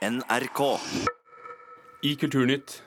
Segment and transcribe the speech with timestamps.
[0.00, 0.80] NRK.
[2.02, 2.82] I Kulturnytt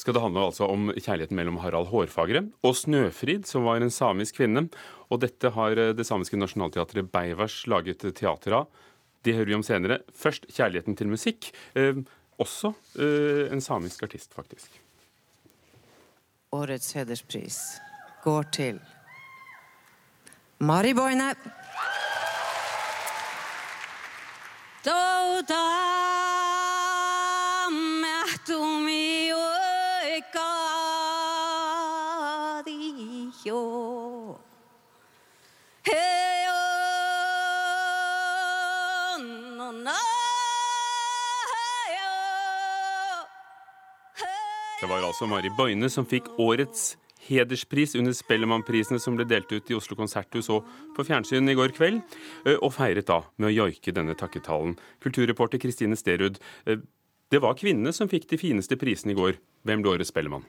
[0.00, 4.40] skal det handle altså om kjærligheten mellom Harald Hårfagre og Snøfrid, som var en samisk
[4.40, 4.64] kvinne.
[5.12, 8.80] Og dette har eh, det samiske nasjonalteatret Beivers laget teater av.
[9.24, 10.00] Det hører vi om senere.
[10.16, 11.50] Først kjærligheten til musikk.
[11.76, 12.00] Eh,
[12.40, 14.80] også eh, en samisk artist, faktisk.
[16.56, 17.60] Årets hederspris
[18.24, 18.80] går til
[20.64, 21.34] Mari Boine.
[24.84, 24.96] Da
[25.44, 25.93] mehtumi
[44.80, 49.70] Det var altså Mari Boine som fikk årets hederspris under Spellemannprisene som ble delt ut
[49.70, 50.66] i Oslo konserthus og
[50.96, 52.02] på fjernsyn i går kveld,
[52.44, 54.76] eh, og feiret da med å joike denne takketalen.
[55.04, 56.84] Kulturreporter Kristine Sterud, eh,
[57.32, 59.40] det var kvinnene som fikk de fineste prisene i går.
[59.64, 60.44] Hvem ble årets Spellemann?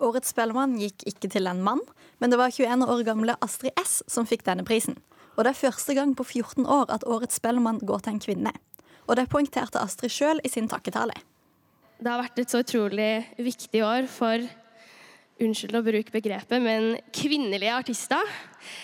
[0.00, 1.82] Årets Spellemann gikk ikke til en mann,
[2.20, 4.96] men det var 21 år gamle Astrid S som fikk denne prisen.
[5.36, 8.54] Og det er første gang på 14 år at årets Spellemann går til en kvinne.
[9.08, 11.16] Og det poengterte Astrid sjøl i sin takketale.
[12.00, 14.48] Det har vært et så utrolig viktig år for
[15.40, 18.32] Unnskyld å bruke begrepet, men kvinnelige artister.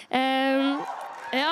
[0.08, 0.78] Um,
[1.36, 1.50] ja.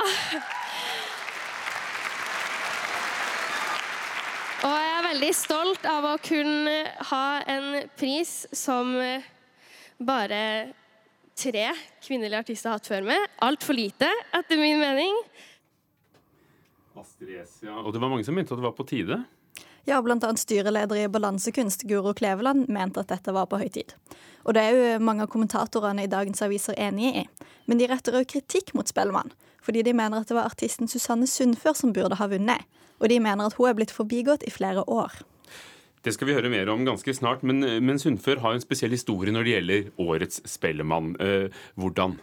[4.64, 6.78] Og jeg er veldig stolt av å kunne
[7.10, 7.68] ha en
[8.00, 8.94] pris som
[9.98, 10.40] bare
[11.38, 11.66] tre
[12.04, 13.28] kvinnelige artister har hatt før meg.
[13.44, 15.18] Altfor lite, etter min mening.
[16.94, 17.80] Astrid S, ja.
[17.82, 19.24] Og det var mange som mente at det var på tide.
[19.84, 23.92] Ja, annet styreleder i Balansekunst, Guro Kleveland, mente at dette var på høy tid.
[24.44, 27.24] Og det er jo mange av kommentatorene i dagens aviser enige i.
[27.68, 31.28] Men de retter òg kritikk mot Spellemann, fordi de mener at det var artisten Susanne
[31.28, 32.64] Sundfør som burde ha vunnet.
[33.02, 35.12] Og de mener at hun er blitt forbigått i flere år.
[36.04, 39.32] Det skal vi høre mer om ganske snart, men, men Sundfør har en spesiell historie
[39.32, 41.14] når det gjelder årets Spellemann.
[41.16, 42.18] Eh, hvordan?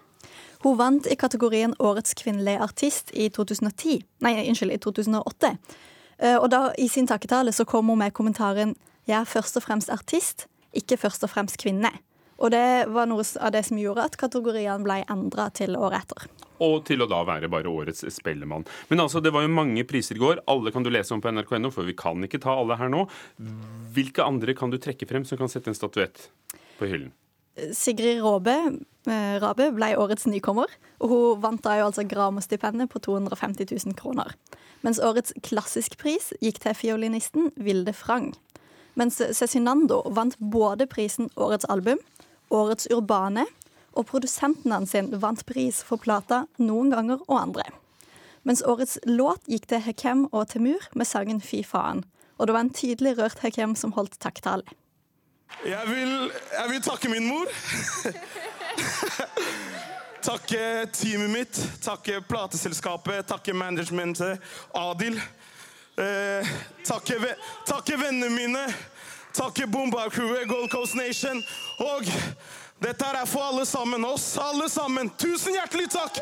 [0.62, 5.52] Hun vant i kategorien Årets kvinnelige artist i 2010, nei, unnskyld, i 2008.
[6.22, 8.76] Eh, og da, I sin takketale så kom hun med kommentaren
[9.08, 11.90] 'Jeg er først og fremst artist, ikke først og fremst kvinne'.
[12.42, 16.26] Og det var noe av det som gjorde at kategoriene ble endra til året etter.
[16.62, 18.66] Og til å da være bare årets Spellemann.
[18.90, 20.44] Men altså, det var jo mange priser i går.
[20.50, 23.08] Alle kan du lese om på nrk.no, for vi kan ikke ta alle her nå.
[23.96, 26.30] Hvilke andre kan du trekke frem som kan sette en statuett
[26.78, 27.14] på hyllen?
[27.76, 28.54] Sigrid Råbe,
[29.12, 30.72] eh, Rabe ble årets nykommer,
[31.04, 34.32] og hun vant da jo altså Gramo-stipendet på 250 000 kroner.
[34.86, 38.32] Mens årets klassiskpris gikk til fiolinisten Vilde Frang.
[39.00, 42.00] Mens Cezinando vant både prisen Årets album,
[42.52, 43.46] Årets urbane,
[43.92, 47.66] og produsenten hans vant pris for plata Noen ganger og andre.
[48.48, 52.04] Mens årets låt gikk til Hekem og Temur med sangen Fy faen.
[52.40, 54.66] Og det var en tydelig rørt Hekem som holdt takktale.
[55.66, 57.52] Jeg vil, jeg vil takke min mor.
[60.30, 60.64] takke
[60.96, 64.42] teamet mitt, takke plateselskapet, takke managementet,
[64.74, 65.20] Adil.
[66.02, 66.52] Eh,
[66.88, 67.20] takke,
[67.68, 68.64] takke vennene mine,
[69.34, 71.44] takke Bomba-crewet, Gold Coast Nation.
[71.80, 72.08] Og
[72.82, 75.12] dette er for alle sammen, oss alle sammen.
[75.22, 76.22] Tusen hjertelig takk!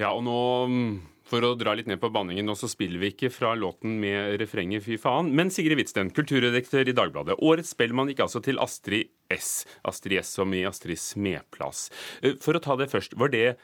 [0.00, 0.36] Ja, og nå
[0.70, 0.92] mm,
[1.28, 4.38] for å dra litt ned på banningen, nå så spiller vi ikke fra låten med
[4.40, 5.28] refrenget 'Fy faen'.
[5.36, 7.36] Men Sigrid Hvitsten, kulturredaktør i Dagbladet.
[7.38, 9.66] Årets Spellemann gikk altså til Astrid S.
[9.84, 11.90] Astrid S som i Astrid Smedplass.
[12.22, 13.58] Eh, For å ta det først, var det,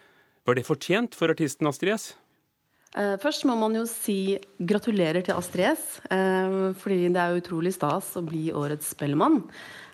[0.47, 2.15] var det fortjent for artisten Astrid S?
[2.97, 7.75] Eh, Først må man jo si gratulerer til Astrid S, eh, fordi det er utrolig
[7.77, 9.43] stas å bli årets Spellemann.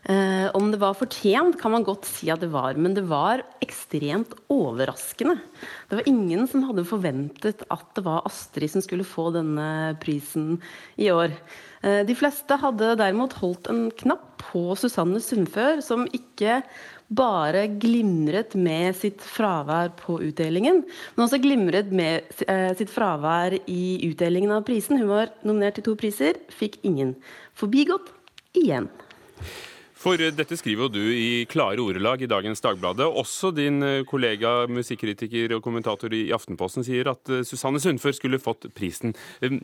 [0.04, 3.44] Eh, Om det var fortjent, kan man godt si at det var, men det var
[3.62, 5.36] ekstremt overraskende.
[5.88, 10.56] Det var ingen som hadde forventet at det var Astrid som skulle få denne prisen
[10.98, 11.36] i år.
[11.86, 16.64] Eh, De fleste hadde derimot holdt en knapp på Susanne Sundfør, som ikke
[17.12, 20.82] bare glimret med sitt fravær på utdelingen,
[21.14, 24.98] men også glimret med eh, sitt fravær i utdelingen av prisen.
[24.98, 27.14] Hun var nominert til to priser, fikk ingen.
[27.54, 28.10] Forbigått
[28.58, 28.90] igjen.
[30.02, 33.06] For eh, dette skriver jo du i klare ordelag i dagens Dagbladet.
[33.06, 38.42] Også din eh, kollega musikkritiker og kommentator i Aftenposten sier at eh, Susanne Sundfør skulle
[38.42, 39.16] fått prisen.
[39.44, 39.62] Um,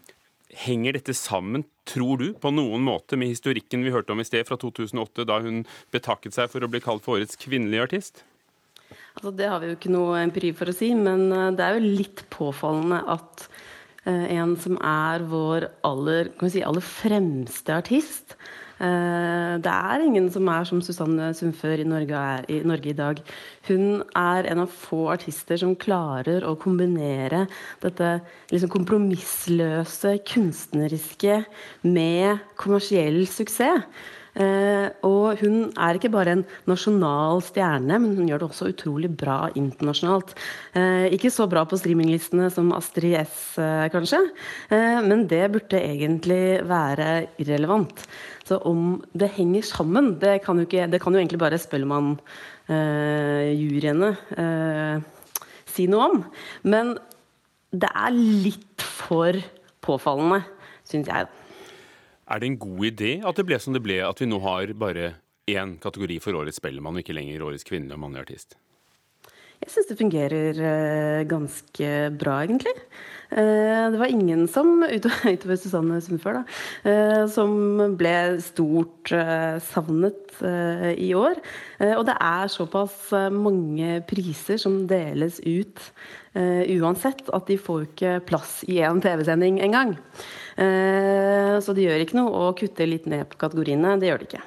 [0.58, 4.46] Henger dette sammen, tror du, på noen måte med historikken vi hørte om i sted
[4.48, 5.58] fra 2008, da hun
[5.92, 8.22] betakket seg for å bli kalt for årets kvinnelige artist?
[9.18, 11.92] Altså, det har vi jo ikke noe empiri for å si, men det er jo
[12.00, 13.44] litt påfallende at
[14.08, 18.38] en som er vår aller, si, aller fremste artist,
[18.78, 23.22] det er ingen som er som Susanne Sundfør i Norge, i Norge i dag.
[23.66, 27.46] Hun er en av få artister som klarer å kombinere
[27.82, 28.12] dette
[28.52, 31.40] liksom kompromissløse, kunstneriske
[31.90, 33.82] med kommersiell suksess.
[34.36, 39.10] Eh, og hun er ikke bare en nasjonal stjerne, men hun gjør det også utrolig
[39.18, 40.28] bra internasjonalt.
[40.78, 44.20] Eh, ikke så bra på streaminglistene som Astrid S, eh, kanskje,
[44.70, 48.06] men det burde egentlig være irrelevant.
[48.44, 54.16] Så om det henger sammen, det kan jo, ikke, det kan jo egentlig bare Spellemann-juryene
[55.68, 56.24] si noe om.
[56.64, 56.98] Men
[57.72, 59.32] det er litt for
[59.84, 60.42] påfallende,
[60.88, 61.26] syns jeg.
[62.28, 64.74] Er det en god idé at det ble som det ble, at vi nå har
[64.76, 65.14] bare
[65.48, 68.58] én kategori for årets Spellemann, og ikke lenger årets kvinnelige og mannlige artist?
[69.58, 72.74] Jeg syns det fungerer eh, ganske bra, egentlig.
[73.28, 76.58] Eh, det var ingen som, utover, Susanne Sundfør, da,
[76.88, 78.14] eh, som ble
[78.44, 79.10] stort
[79.66, 81.40] savnet i år.
[81.96, 85.80] Og det er såpass mange priser som deles ut
[86.38, 89.96] uansett, at de får ikke plass i en TV-sending engang.
[90.54, 93.96] Så det gjør ikke noe å kutte litt ned på kategoriene.
[93.98, 94.44] Det gjør det ikke.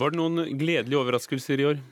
[0.00, 1.82] Var det noen gledelige overraskelser i år?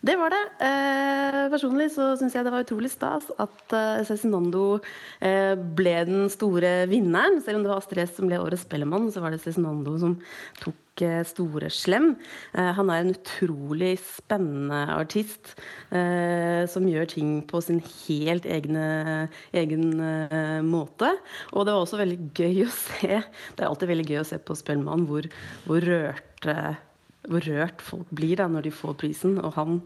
[0.00, 0.44] Det var det.
[0.64, 4.78] Eh, personlig så syns jeg det var utrolig stas at eh, Cezinando
[5.20, 7.42] eh, ble den store vinneren.
[7.44, 10.16] Selv om det var Astrid som ble årets Spellemann, så var det Cezinando som
[10.62, 12.14] tok eh, store slem.
[12.56, 15.52] Eh, han er en utrolig spennende artist
[15.92, 21.12] eh, som gjør ting på sin helt egne, egen eh, måte.
[21.52, 24.40] Og det var også veldig gøy å se Det er alltid veldig gøy å se
[24.40, 25.28] på Spellemann hvor,
[25.68, 26.56] hvor rørte
[27.28, 29.36] hvor rørt folk blir da når de får prisen.
[29.42, 29.80] Og han,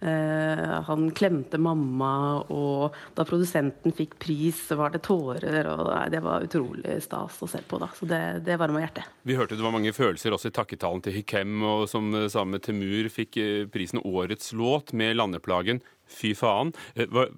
[0.00, 5.66] eh, han klemte mamma, og da produsenten fikk pris, så var det tårer.
[5.72, 7.78] og nei, Det var utrolig stas å se på.
[7.82, 9.04] da, Så det, det varma hjertet.
[9.24, 12.50] Vi hørte det var mange følelser også i takketalen til Hikem, og som samme sammen
[12.56, 16.72] med Temur fikk eh, prisen Årets låt med landeplagen Fy faen.
[16.94, 17.32] Eh, Var,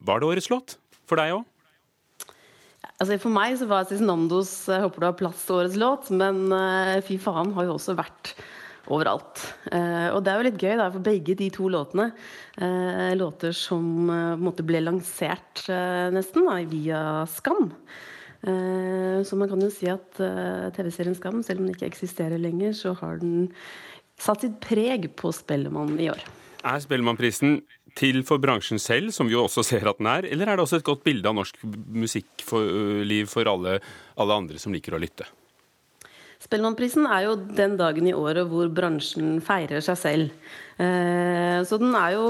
[0.00, 1.44] var det årets låt for deg òg?
[3.00, 6.52] Altså For meg så var Cezinandos eh, 'Håper du har plass' til årets låt, men
[6.52, 8.34] eh, 'Fy faen' har jo også vært
[8.92, 9.42] overalt.
[9.72, 12.10] Eh, og det er jo litt gøy, da, for begge de to låtene,
[12.58, 15.64] eh, låter som eh, på en måte ble lansert
[16.14, 17.00] nesten da, via
[17.30, 17.70] Skam.
[18.44, 20.18] Så man kan jo si at
[20.76, 23.46] TV-serien Skam, selv om den ikke eksisterer lenger, så har den
[24.20, 26.20] satt sitt preg på Spellemann i år.
[26.60, 27.62] Er Spellemannprisen
[27.96, 30.66] til for bransjen selv, som vi jo også ser at den er, eller er det
[30.66, 33.78] også et godt bilde av norsk musikkliv for alle,
[34.20, 35.24] alle andre som liker å lytte?
[36.44, 40.50] Spellemannprisen er jo den dagen i året hvor bransjen feirer seg selv.
[40.74, 42.24] Eh, så den er jo,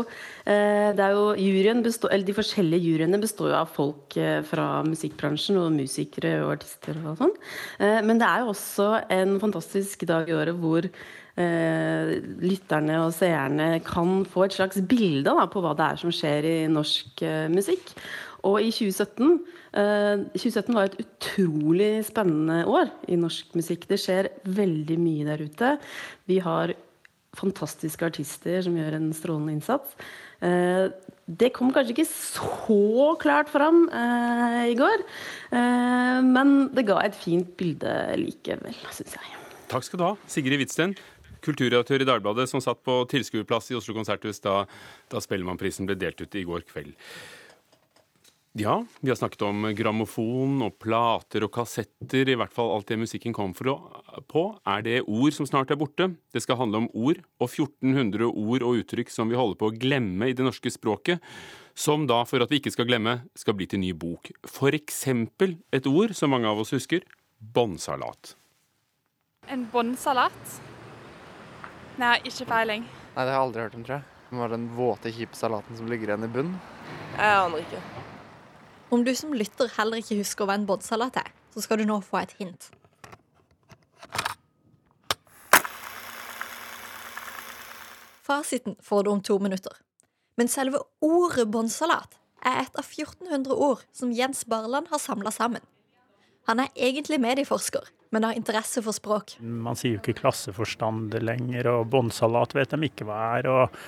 [0.45, 4.43] eh, det er jo juryen består, eller De forskjellige juryene består jo av folk eh,
[4.45, 7.35] fra musikkbransjen og musikere og artister og sånn.
[7.81, 10.89] Men det er jo også en fantastisk dag i året hvor
[11.35, 16.47] lytterne og seerne kan få et slags bilde da, på hva det er som skjer
[16.47, 17.91] i norsk musikk.
[18.45, 19.29] Og i 2017
[19.81, 23.89] eh, 2017 var et utrolig spennende år i norsk musikk.
[23.91, 25.77] Det skjer veldig mye der ute.
[26.31, 26.75] Vi har
[27.35, 29.97] fantastiske artister som gjør en strålende innsats.
[30.45, 30.91] Eh,
[31.25, 35.05] det kom kanskje ikke så klart fram eh, i går,
[35.57, 39.41] eh, men det ga et fint bilde likevel, syns jeg.
[39.71, 40.93] Takk skal du ha, Sigrid Hvitsten,
[41.45, 44.63] kulturredaktør i Dagbladet, som satt på tilskuerplass i Oslo konserthus da,
[45.13, 46.93] da Spellemannprisen ble delt ut i går kveld.
[48.57, 53.01] Ja, vi har snakket om grammofon og plater og kassetter, i hvert fall alt det
[53.01, 53.75] musikken kom for å,
[54.31, 54.45] på.
[54.71, 56.07] Er det ord som snart er borte?
[56.31, 59.75] Det skal handle om ord, og 1400 ord og uttrykk som vi holder på å
[59.75, 61.19] glemme i det norske språket.
[61.75, 64.31] Som da, for at vi ikke skal glemme, skal bli til ny bok.
[64.47, 67.03] For eksempel et ord som mange av oss husker
[67.59, 68.37] båndsalat.
[69.51, 70.57] En båndsalat?
[71.99, 72.87] Nei, ikke peiling.
[72.87, 74.11] Nei, det har jeg aldri hørt om, tror jeg.
[74.31, 76.59] Det var den våte, kjipe salaten som ligger igjen i bunnen.
[77.19, 78.04] Jeg aner ikke.
[78.95, 81.97] Om du som lytter heller ikke husker hva en båndsalat er, så skal du nå
[82.07, 82.69] få et hint.
[88.23, 89.75] Fasiten får du om to minutter.
[90.39, 92.15] Men selve ordet båndsalat
[92.47, 95.67] er et av 1400 ord som Jens Barland har samla sammen.
[96.47, 99.41] Han er egentlig medieforsker, men har interesse for språk.
[99.43, 103.51] Man sier jo ikke klasseforstander lenger, og båndsalat vet de ikke hva er.
[103.51, 103.81] og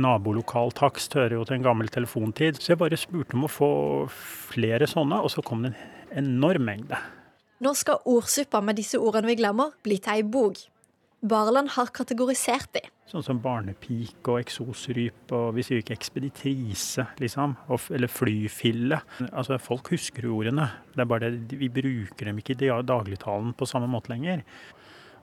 [0.00, 2.58] Nabolokal takst hører jo til en gammel telefontid.
[2.58, 3.70] Så jeg bare spurte om å få
[4.10, 5.74] flere sånne, og så kom det
[6.10, 6.98] en enorm mengde.
[7.62, 10.58] Nå skal ordsuppa med disse ordene vi glemmer, bli til ei bok.
[11.24, 12.82] Barland har kategorisert de.
[13.08, 17.54] Sånn som barnepike og eksosryp, og vi sier ikke ekspeditrise, liksom.
[17.94, 18.98] Eller flyfille.
[19.30, 20.66] Altså, folk husker ordene.
[20.92, 24.44] Det er bare det, vi bruker dem ikke i dagligtalen på samme måte lenger.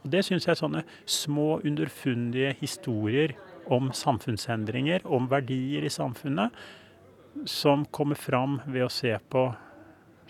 [0.02, 3.36] Og Det syns jeg er sånne små, underfundige historier
[3.72, 6.52] om samfunnsendringer, om verdier i samfunnet,
[7.46, 9.48] som kommer fram ved å se på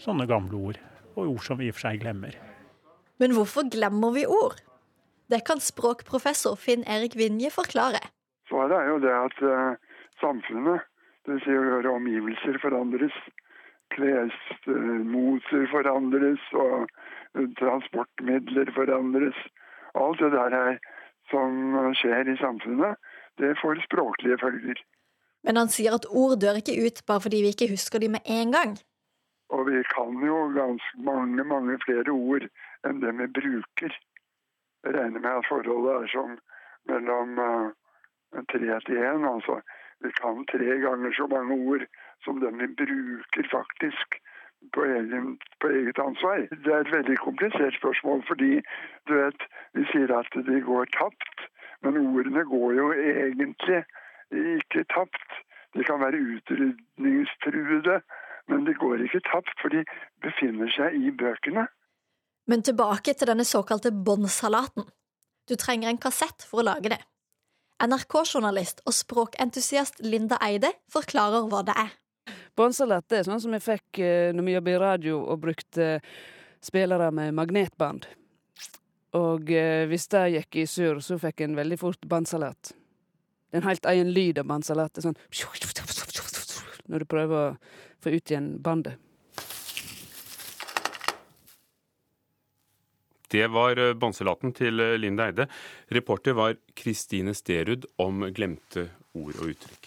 [0.01, 0.79] sånne gamle ord,
[1.15, 2.37] og ord som vi i og for seg glemmer.
[3.21, 4.61] Men hvorfor glemmer vi ord?
[5.31, 8.01] Det kan språkprofessor Finn Erik Vinje forklare.
[8.49, 9.77] Svaret er jo det at uh,
[10.19, 10.87] samfunnet,
[11.27, 11.43] dvs.
[11.45, 13.15] Si å gjøre omgivelser forandres,
[13.93, 19.37] klesmoter forandres og uh, transportmidler forandres.
[20.01, 20.81] Alt det der her
[21.31, 22.97] som skjer i samfunnet,
[23.37, 24.77] det får språklige følger.
[25.43, 28.25] Men han sier at ord dør ikke ut bare fordi vi ikke husker de med
[28.25, 28.77] en gang.
[29.51, 32.45] Og vi kan jo ganske mange, mange flere ord
[32.87, 33.91] enn det vi bruker.
[34.83, 36.37] Jeg regner med at forholdet er som
[36.89, 37.67] mellom uh,
[38.53, 39.25] tre til én.
[39.33, 39.59] Altså,
[40.03, 41.83] vi kan tre ganger så mange ord
[42.23, 44.17] som dem vi bruker faktisk
[44.73, 46.47] på, egen, på eget ansvar.
[46.65, 48.53] Det er et veldig komplisert spørsmål, fordi
[49.07, 49.41] du vet,
[49.73, 51.40] vi sier at de går tapt.
[51.81, 53.83] Men ordene går jo egentlig
[54.31, 55.37] ikke tapt.
[55.73, 58.01] De kan være utrydningstruede,
[58.51, 59.85] men de går ikke tapt, for de
[60.23, 61.67] befinner seg i bøkene.
[62.49, 64.89] Men tilbake til denne såkalte båndsalaten.
[65.49, 66.99] Du trenger en kassett for å lage det.
[67.81, 71.95] NRK-journalist og språkentusiast Linda Eide forklarer hva det er.
[72.57, 75.87] Båndsalat er sånn som vi fikk eh, når vi jobbet i radio og brukte
[76.61, 78.05] spillere med magnetband.
[79.17, 82.71] Og eh, hvis det gikk i surr, så fikk en veldig fort bandsalat.
[83.51, 85.01] Det er en helt egen lyd av bandsalat.
[85.03, 85.17] Sånn
[86.87, 87.55] Når du prøver å
[88.03, 88.95] få ut igjen bandet.
[93.31, 95.47] Det var bannsalaten til eh, Linda Eide.
[95.91, 99.80] Reporter var Kristine Sterud om glemte ord og uttrykk.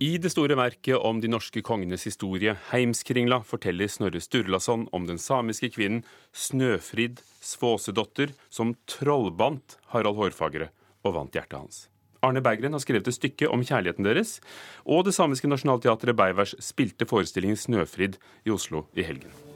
[0.00, 5.20] I det store verket om de norske kongenes historie, Heimskringla, forteller Snorre Sturlason om den
[5.20, 10.70] samiske kvinnen Snøfrid Svåsedotter, som trollbandt Harald Hårfagre
[11.04, 11.82] og vant hjertet hans.
[12.24, 14.38] Arne Berggren har skrevet et stykke om kjærligheten deres,
[14.88, 18.16] og det samiske nasjonalteatret Beivers spilte forestillingen Snøfrid
[18.48, 19.49] i Oslo i helgen.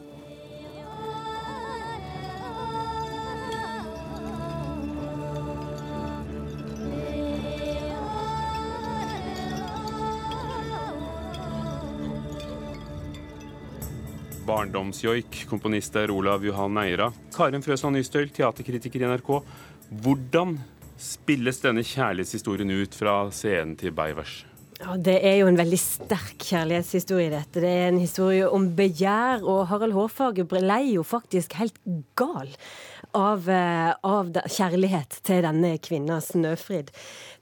[14.45, 17.11] Barndomsjoik, komponist er Olav Johan Eira.
[17.35, 19.31] Karin Frøsland Nystøl, teaterkritiker i NRK.
[20.05, 20.59] Hvordan
[21.01, 24.43] spilles denne kjærlighetshistorien ut fra scenen til Beivers?
[24.81, 27.63] Ja, Det er jo en veldig sterk kjærlighetshistorie, dette.
[27.63, 31.79] Det er en historie om begjær, og Harald Hårfagre ble jo faktisk helt
[32.19, 32.51] gal
[33.15, 36.91] av, eh, av kjærlighet til denne kvinna, Snøfrid.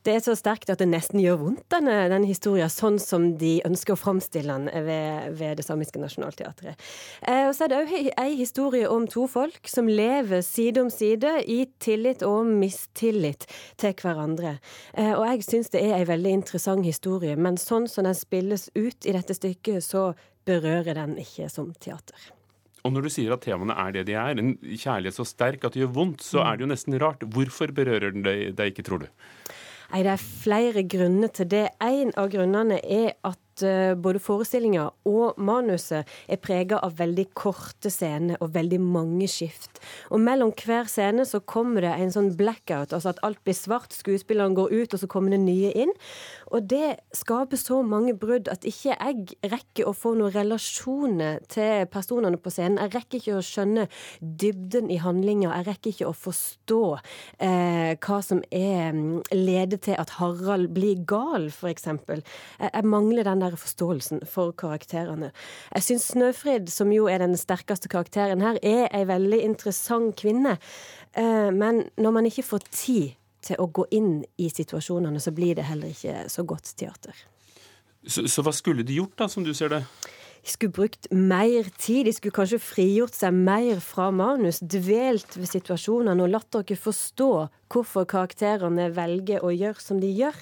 [0.03, 3.61] Det er så sterkt at det nesten gjør vondt, denne, denne historien, sånn som de
[3.67, 6.75] ønsker å framstille den ved, ved Det samiske nasjonalteatret.
[7.23, 10.91] Eh, og så er det òg ei historie om to folk som lever side om
[10.91, 13.47] side i tillit og mistillit
[13.79, 14.59] til hverandre.
[14.95, 18.69] Eh, og jeg syns det er ei veldig interessant historie, men sånn som den spilles
[18.75, 20.13] ut i dette stykket, så
[20.45, 22.33] berører den ikke som teater.
[22.83, 25.75] Og når du sier at temaene er det de er, en kjærlighet så sterk at
[25.75, 27.23] det gjør vondt, så er det jo nesten rart.
[27.35, 29.09] Hvorfor berører den deg, ikke, tror du?
[29.93, 31.67] Nei, Det er flere grunner til det.
[31.85, 37.93] En av grunnene er at uh, både forestillinga og manuset er prega av veldig korte
[37.93, 39.83] scener og veldig mange skift.
[40.11, 43.93] Og mellom hver scene så kommer det en sånn blackout, altså at alt blir svart,
[43.93, 45.93] skuespillerne går ut, og så kommer det nye inn.
[46.53, 51.87] Og det skaper så mange brudd at ikke jeg rekker å få noen relasjoner til
[51.93, 52.81] personene på scenen.
[52.83, 53.87] Jeg rekker ikke å skjønne
[54.21, 55.53] dybden i handlinga.
[55.59, 56.83] Jeg rekker ikke å forstå
[57.43, 61.89] eh, hva som er mm, leder til at Harald blir gal, f.eks.
[61.89, 62.25] Jeg,
[62.69, 65.33] jeg mangler den der forståelsen for karakterene.
[65.75, 70.57] Jeg syns Snøfrid, som jo er den sterkeste karakteren her, er ei veldig interessant kvinne.
[71.19, 75.59] Eh, men når man ikke får tid til å gå inn i situasjonene, så blir
[75.59, 77.15] det heller ikke så godt teater.
[78.07, 79.83] Så, så hva skulle de gjort, da, som du ser det?
[80.43, 82.07] De skulle brukt mer tid.
[82.07, 84.59] De skulle kanskje frigjort seg mer fra manus.
[84.59, 87.31] Dvelt ved situasjonene og latt dere forstå
[87.73, 90.37] hvorfor karakterene velger å gjøre som de gjør.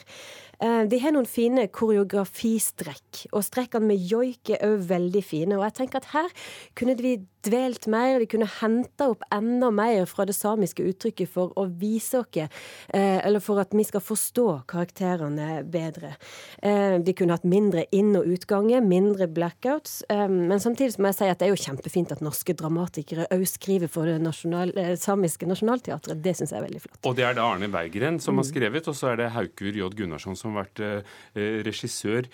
[0.60, 5.56] Eh, de har noen fine koreografistrekk, og strekkene med joik er òg veldig fine.
[5.56, 6.32] Og jeg tenker at her
[6.76, 11.54] kunne vi dvelt mer, de kunne henta opp enda mer fra det samiske uttrykket for
[11.56, 16.16] å vise oss, eh, eller for at vi skal forstå karakterene bedre.
[16.62, 20.02] Eh, de kunne hatt mindre inn- og utganger, mindre blackouts.
[20.10, 23.88] Men samtidig må jeg si at det er jo kjempefint at norske dramatikere òg skriver
[23.88, 26.20] for det nasjonal, samiske nasjonalteatret.
[26.20, 27.06] Det syns jeg er veldig flott.
[27.06, 29.90] Og det er det Arne Berggren som har skrevet, og så er det Haukur J.
[29.98, 31.04] Gunnarsson som har vært
[31.68, 32.30] regissør.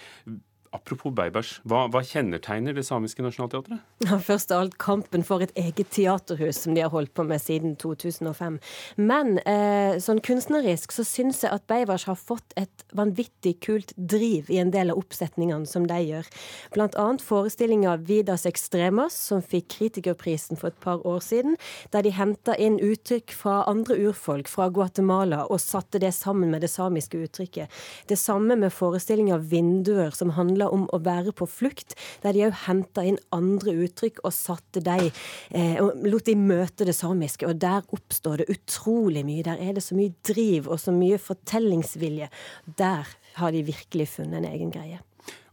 [0.76, 3.80] Apropos Beibers, hva, hva kjennetegner det samiske nasjonalteatret?
[4.28, 7.76] Først av alt kampen for et eget teaterhus, som de har holdt på med siden
[7.80, 8.58] 2005.
[9.00, 14.50] Men eh, sånn kunstnerisk så syns jeg at Beivers har fått et vanvittig kult driv
[14.52, 16.28] i en del av oppsetningene som de gjør.
[16.76, 21.56] Blant annet forestillinga Vidas Extremas, som fikk Kritikerprisen for et par år siden,
[21.92, 26.64] der de henta inn uttrykk fra andre urfolk, fra Guatemala, og satte det sammen med
[26.64, 27.72] det samiske uttrykket.
[28.08, 32.60] Det samme med forestillinga Vinduer, som handler om å være på flukt, der de òg
[32.66, 35.10] henta inn andre uttrykk og satte de,
[35.50, 37.48] eh, og lot de møte det samiske.
[37.48, 39.44] Og der oppstår det utrolig mye.
[39.46, 42.30] Der er det så mye driv og så mye fortellingsvilje.
[42.78, 43.06] Der
[43.36, 45.00] har de virkelig funnet en egen greie.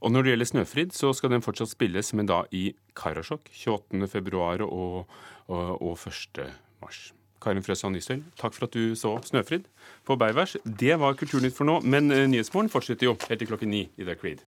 [0.04, 4.68] Og når det gjelder Snøfrid, så skal den fortsatt spilles, men da i Karasjok 28.2
[4.68, 5.06] og,
[5.48, 6.44] og, og 1.
[6.84, 7.14] mars.
[7.44, 9.68] Karin Frøsland Nysøl, takk for at du så Snøfrid
[10.08, 10.56] på Beivers.
[10.64, 14.08] Det var Kulturnytt for nå, men eh, Nyhetsmorgen fortsetter jo helt til klokken ni i
[14.08, 14.42] The Creed.